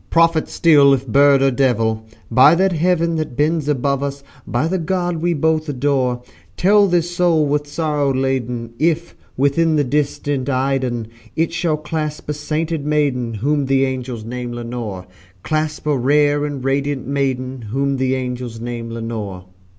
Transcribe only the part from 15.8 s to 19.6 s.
a rare and radiant maiden whom the angels name Lenore."